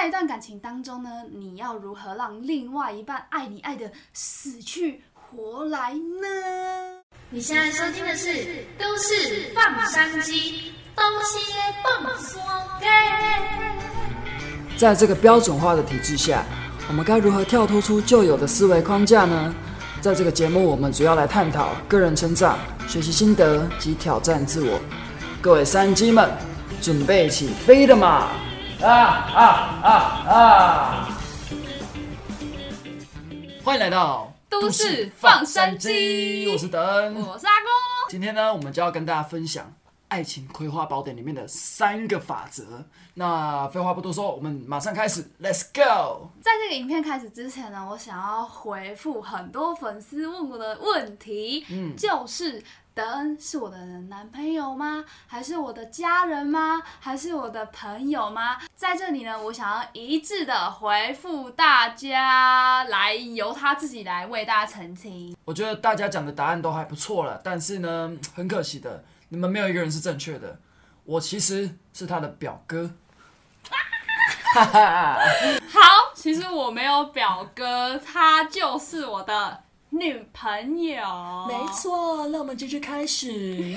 [0.00, 7.02] 在一段感情当中呢，你要如何让另外一半爱你爱的死去活来呢？
[7.28, 8.28] 你现在收听的是
[8.78, 10.32] 《都市放山鸡》，
[10.96, 11.52] 东西
[11.84, 12.40] 蹦说
[12.80, 12.86] 给。
[14.78, 16.46] 在这个标准化的体制下，
[16.88, 19.54] 我们该如何跳脱出旧有的思维框架呢？
[20.00, 22.58] 在这个节目，我们主要来探讨个人成长、
[22.88, 24.80] 学习心得及挑战自我。
[25.42, 26.26] 各位山鸡们，
[26.80, 28.30] 准备起飞了吗？
[28.82, 29.44] 啊啊
[29.82, 29.90] 啊
[30.26, 31.08] 啊！
[33.62, 37.14] 欢迎来到都市放山鸡我是德恩。
[37.16, 37.68] 我是阿公。
[38.08, 39.66] 今天呢，我们就要跟大家分享
[40.08, 42.86] 《爱情葵花宝典》里面的三个法则。
[43.14, 46.30] 那废话不多说，我们马上开始，Let's go！
[46.40, 53.76] 在这个影片开始之前呢，我想要回复很多粉丝问我的问题，嗯就是德恩是我的
[54.08, 55.04] 男朋友吗？
[55.26, 56.82] 还是我的家人吗？
[56.98, 58.58] 还是我的朋友吗？
[58.74, 65.36] 在这里呢，我想要一致的回复大家，来由他自己来为大家澄清。
[65.44, 70.58] 我觉得大家讲的答案都还不错了，但是呢，很可惜的，你们没有一个人是正确的。
[71.04, 72.90] 我其实是他的表哥。
[74.52, 75.16] 哈哈，
[75.72, 75.80] 好，
[76.14, 81.46] 其实我没有表哥，他就是我的女朋友。
[81.46, 83.74] 没错，那我们继续开始。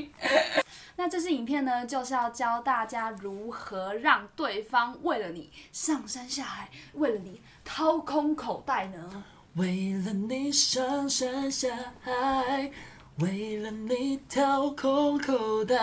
[0.96, 9.24] 那这支影片呢，就是要教大家如何让对方为了你上山下海，为了你掏空口袋呢？
[9.54, 12.70] 为了你上山下海，
[13.18, 15.76] 为了你掏空口袋，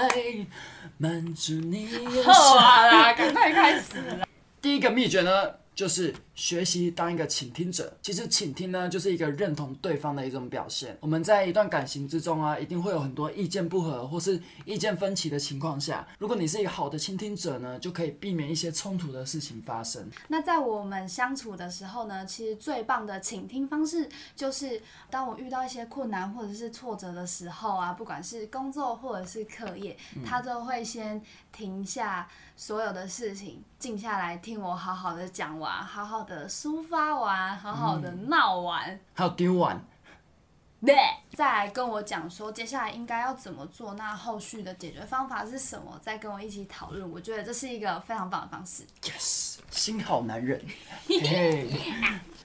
[0.97, 4.27] 满足你有好啦，赶快开始啦！
[4.61, 5.31] 第一个秘诀呢，
[5.79, 7.97] 就是学习当一个倾听者。
[8.01, 10.97] 其实倾听呢，就是一个认同对方的一种表现。
[10.99, 20.05] 我们在一段感情之中啊，一定会有很多意见不合或是意见分歧的情况下，如果你是一个好的倾听者呢，就可以避免一些冲突的事情发生。
[20.27, 31.21] 那在我们相处的时候呢，其实最棒的倾听方式就是，当我遇到一些困难或者是挫折的时候啊，不管是工作或者是课业，他都会先
[31.53, 32.27] 停下
[32.59, 38.99] 所有的事情，静下来听我好好的讲完，好好的抒发完，好好的闹完。
[39.13, 39.81] 还有丢完，
[40.85, 40.93] 对，
[41.33, 47.09] 再来跟我讲说接下来应该要怎么做，那后续的解决方法是什么，再跟我一起讨论。
[47.09, 48.83] 我觉得这是一个非常棒的方式。
[49.03, 50.61] yes，新好男人。
[51.07, 51.65] 嘿，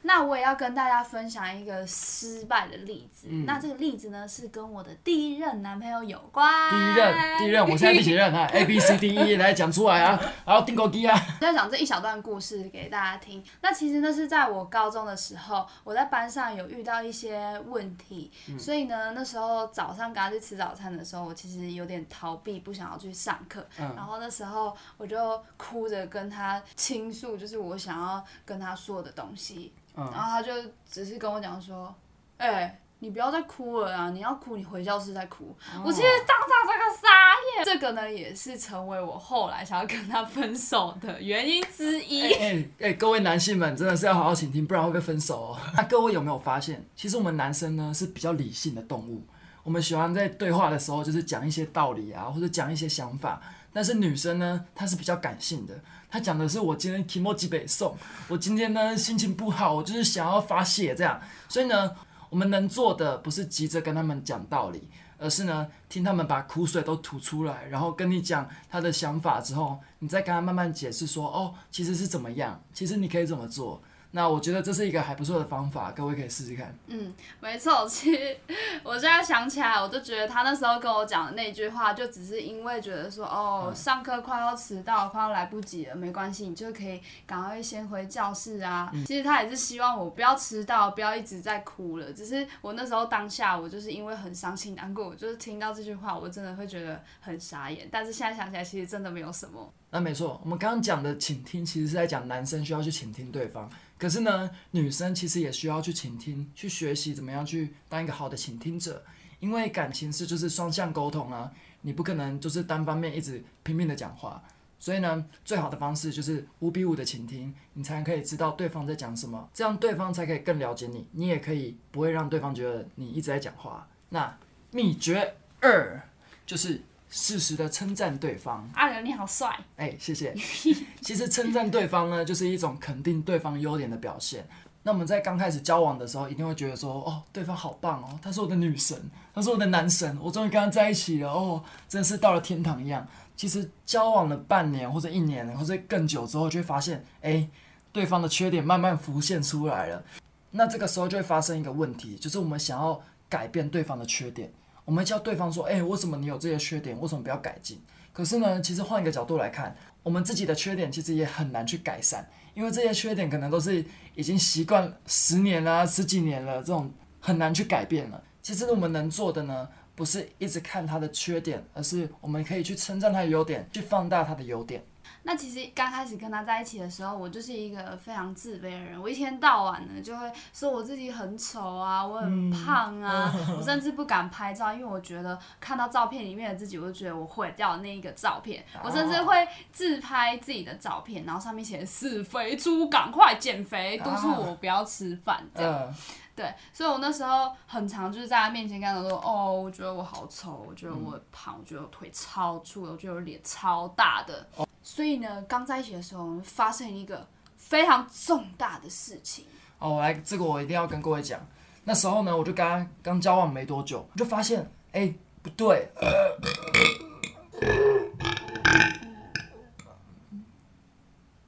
[0.07, 3.27] 那我也要跟大家分享一个失败的例子。
[3.31, 6.71] 嗯那这个例子呢，是跟我的第一任男朋友有关。
[6.71, 8.47] 第一任，第一任，我现在第几任啊？
[8.53, 11.19] A B C D E 来讲出来啊，然后定勾机啊。
[11.41, 13.43] 在讲这一小段故事给大家听。
[13.63, 23.67] 那其实那是在我高中的时候，我在班上有遇到一些问题，所以呢，那时候早上跟他去吃早餐的时候，我其实有点逃避，不想要去上课。
[23.79, 29.73] 嗯然后那时候我就哭着跟他倾诉，就是我想要跟他说的东西。
[29.97, 30.53] 嗯然后他就
[30.91, 31.95] 只是跟我讲说
[32.37, 34.11] ：“哎、你不要再哭了啊！
[34.11, 35.55] 你要哭，你回教室再哭。
[35.85, 42.33] 我其实当场这个傻眼，这个呢也是成为我后来想要跟他分手的原因之一。
[42.33, 45.59] 哎哎、各位男性们真的是要好好倾听，不然会被分手哦。
[45.77, 49.23] 那各位有没有发现，其实我们男生呢是比较理性的动物，
[49.63, 53.41] 我们喜欢在对话的时候就是讲一些道理啊，或者讲一些想法。
[53.75, 55.75] 但是女生呢，她是比较感性的，
[56.09, 57.95] 她讲的是我今天 emo 基北送，
[58.29, 61.21] 我今天呢心情不好，我就是想要发泄这样。
[61.49, 61.91] 所以呢，
[62.31, 73.83] 我们能做的不是急着跟他们讲道理，而是呢听他们把苦水都吐出来，然后跟你讲他的想法之后，你再跟他慢慢解释说，哦，其实是怎么样，其实你可以怎么做。
[74.17, 76.73] 那我觉得这是一个还不错的方法，各位可以试试看。
[76.87, 78.37] 嗯，没错，其实
[78.85, 88.89] 我现在想起来，我就觉得他那时候跟我讲的那句话，就只是因为觉得说，哦，上课快要迟到，快要来不及了，没关系，你就可以赶快先回教室啊。
[89.05, 92.13] 其实他也是希望我不要迟到，不要一直在哭了。
[92.13, 97.89] 只是我那时候当下，我就是因为很伤心难过，我就是听到这句话，我真的会觉得很傻眼。
[97.91, 99.73] 但是现在想起来，其实真的没有什么。
[99.95, 103.71] 那没错，我们刚刚讲的倾听，其实是在讲男生需要去倾听对方。
[103.97, 109.05] 可是呢，女生其实也需要去倾听，去学习怎么样去当一个好的倾听者。
[109.39, 111.49] 因为感情是就是双向沟通啊，
[111.83, 114.43] 你不可能就是单方面一直拼命的讲话。
[114.81, 123.87] 所以呢，最好的方式就是五比五的倾听，你才可以知道对方在讲什么，这样对方才可以更了解你，你也可以不会让对方觉得你一直在讲话。
[124.09, 124.37] 那
[124.73, 126.03] 秘诀二
[126.45, 126.83] 就是
[127.17, 128.69] 适时的称赞对方。
[128.75, 130.35] 阿刘你好帅，哎、谢谢。
[131.01, 134.45] 其实称赞对方呢，就是一种肯定对方优点的表现。
[134.83, 139.01] 那我们在刚开始交往的时候，一定会觉得说，哦，对方好棒哦，他是我的女神，
[139.33, 143.07] 他是我的男神，我终于跟他在一起了，哦，真的是到了天堂一样。
[143.37, 147.49] 其实交往了半年或者一年或者更久之后，就会发现，哎，
[147.93, 150.03] 对方的缺点慢慢浮现出来了。
[150.51, 154.53] 那这个时候就会发生一个问题，就是我们想要改变对方的缺点，
[154.85, 156.99] 我们叫对方说，哎，为什么你有这些缺点？
[157.01, 157.81] 为什么不要改进？
[158.13, 163.85] 可是呢，其实换一个角度来看，我们自己的缺点其实也很难去改善，因为这些缺点可能都是
[164.15, 168.23] 已经习惯十年了、十几年了，这种很难去改变了。
[168.43, 169.69] 其实我们能做的呢？
[169.97, 174.83] 不是一直看他的缺点，而是我们可以去称赞他的优点，去放大他的优点。
[175.27, 179.01] 那其实刚开始跟他在一起的时候，我就是一个非常自卑的人。
[179.01, 188.63] 我一天到晚呢就会说我自己很丑啊，我很胖啊， 我甚至不敢拍照，因为我觉得看到照片里面的自己，我就觉得我毁掉那一个照片。
[188.83, 195.95] 我甚至会自拍自己的照片，然后上面写“死肥猪，赶快减肥，督促我不要吃饭 ”这样。
[196.37, 204.47] 对，所以我那时候很常就是在他面前跟他说：“哦，我觉得我好丑，我觉得我胖，我觉得我腿超粗，我觉得我脸超大的。”
[204.87, 207.27] 所以呢，刚在一起的时候发生一个
[207.57, 209.47] 非常重大的事情。
[209.79, 211.41] 哦，我来，这个我一定要跟各位讲。
[211.85, 215.89] 那时候呢，我就跟他刚交往没多久，我就发现，哎，不对。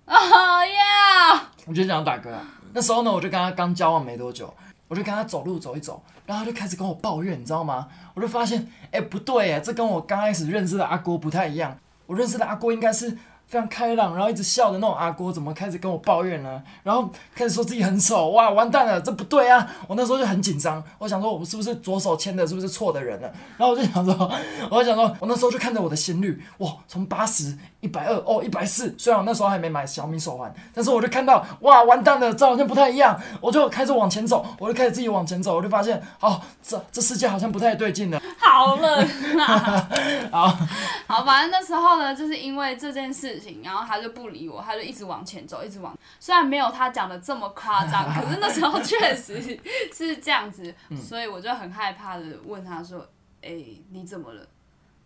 [0.06, 1.52] 啊呀！
[1.66, 2.34] 我就想打嗝。
[2.72, 4.52] 那时候呢，我就跟他刚交往没多久。
[4.88, 7.88] 我就跟他走路走一走，然后他就开始跟我抱怨，你知道吗？
[8.14, 11.76] 我就发现，哎，不对哎，这跟我刚开始认识的阿郭不太一样。
[12.06, 13.16] 我认识的阿郭应该是。
[13.46, 16.60] 非常开朗，然后一直笑的那种阿郭，怎么开始跟我抱怨呢？
[16.82, 19.66] 然后开始说自己很丑，哇，完蛋了，这不对啊！
[19.86, 23.32] 我那时候就很紧张，我想说，我是不是左手牵的，是不是错的人了？
[23.56, 24.32] 然后我就想说，
[24.68, 28.92] 我就想说，我那时候就看着我的心率，哇，从八十、一百二，哦，一百四。
[28.98, 33.16] 虽然我那时候还没买小米手环，但是我就看到，哇，完蛋了，这好像不太一样。
[33.40, 38.20] 我就开始往前走，我就开始自己往前走，我就发现，哦，这这世界好像不太对劲了。
[38.38, 39.08] 好冷
[39.38, 39.88] 啊！
[40.32, 40.58] 好，
[41.06, 44.06] 好，反正那时候呢，就是因为这件事情，然后他就。
[44.16, 45.94] 不理我，他就一直往前走，一直往。
[46.18, 49.60] 虽然没有他讲的这么夸张，可是那时候 确实
[49.92, 53.06] 是这样子，所以我就很害怕的问他说
[53.42, 54.46] ：“哎，你怎么了？”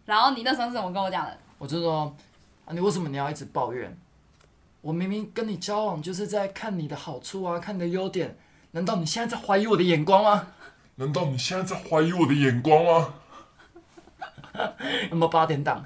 [0.07, 1.37] 然后你那时候是怎么跟我讲的？
[1.59, 2.15] 我就说
[2.67, 3.99] ：“啊，你为什么你要一直抱怨？
[4.81, 8.39] 我明明跟你交往就是在看你的好处啊，看你的优点。
[8.71, 10.47] 难道你现在在怀疑我的眼光吗？
[10.97, 13.15] 难道你现在在怀疑我的眼光吗？
[15.11, 15.85] 有没有八点档？”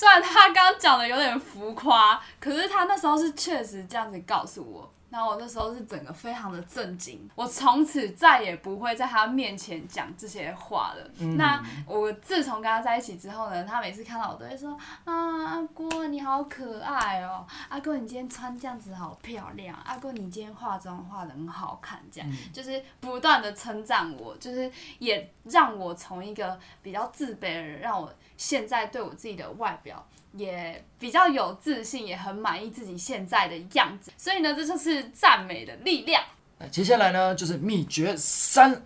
[0.00, 4.90] 虽然他刚刚讲的有点浮夸，可是他那时候是确实这样子告诉我。
[5.10, 11.26] 然后我那时候是整个非常的震惊，我从此再也不会在他面前讲这些话了。
[11.36, 24.70] 那我自从跟他在一起之后呢，他每次看到我都会说：“啊，阿郭你好可爱哦，阿郭你今天穿这样子好漂亮，阿郭你今天化妆化的很好看。”这样就是不断的称赞我，就是
[25.00, 30.06] 也让我从一个比较自卑的人，让我现在对我自己的外表。
[30.32, 36.22] 也比较有自信，也很满意自己现在的样子，所以呢，这就是赞美的力量。
[36.58, 38.82] 那接下来呢，就是秘诀三，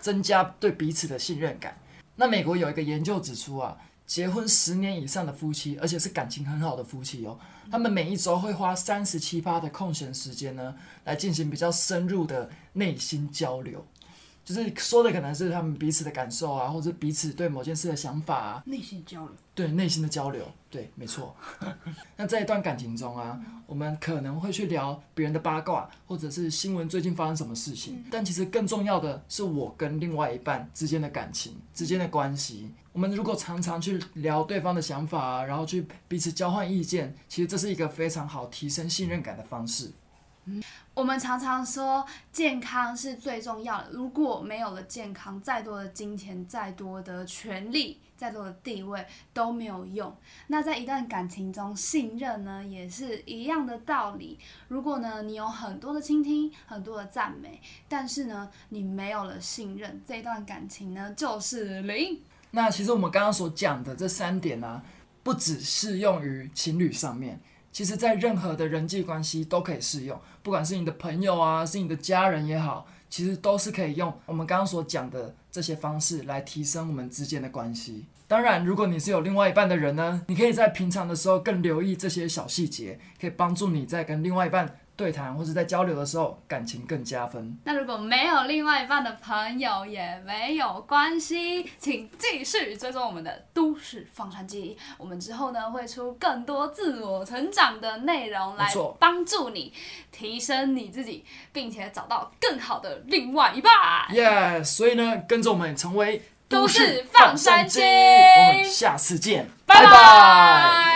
[0.00, 1.78] 增加对彼此的信任感。
[2.16, 7.38] 那美国有一个研究指出啊，结婚十年以上的夫妻，而且是感情很好的夫妻哦，
[7.70, 10.74] 他们每一周会花三十七八的空闲时间呢，
[11.04, 13.86] 来进行比较深入的内心交流。
[14.48, 18.62] 就是说的可能是他们彼此的感受啊，或者彼此对某件事的想法啊。
[18.64, 19.34] 内心交流。
[19.54, 21.36] 对内心的交流，对，没错。
[22.16, 28.02] 那在一段感情中啊，我们可能会去聊别人的八卦，或者是新闻最近发生什么事情。
[28.10, 32.70] 但其实更重要的是我跟另外一半之间的感情之间的关系。
[32.92, 39.90] 我们如果常常去聊对方的想法啊，然后去彼此交换意见，其实这是一个非常好提升信任感的方式。
[40.94, 43.90] 我们常常说健康是最重要的。
[43.92, 50.12] 如果没有了健康，再多的金钱、再多的权利、再多的地位都没有用。
[50.48, 54.38] 那在一段感情中，信任呢也是一样的道理。
[54.66, 62.20] 如果呢你有很多的倾听、很多的赞美，但是呢你没有了信任，这段感情呢就是零。
[62.50, 64.82] 那其实我们刚刚所讲的这三点呢，
[65.22, 67.38] 不只适用于情侣上面。
[67.78, 78.06] 其实，在任何的人际关系都可以适用，不管是你的朋友啊，是你的家人也好，其实都是可以用我们刚刚所讲的这些方式来提升我们之间的关系。
[78.26, 84.80] 当然，如果你是有另外一半的人呢，你可以在平常的时候更留意这些小细节，可以帮助你在跟另外一半。
[84.98, 87.56] 对谈或者在交流的时候，感情更加分。
[87.62, 94.76] 那如果没有另外一半的朋友也没有关系，请继续追踪我们的都市放山机。
[94.96, 99.72] 我们之后呢会出更多自我成长的内容来帮助你
[100.10, 103.72] 提升你自己，并且找到更好的另外一半。
[104.10, 104.64] 耶！
[104.64, 110.87] 所以呢，跟着我们成为都市放山鸡我们下次见，拜拜拜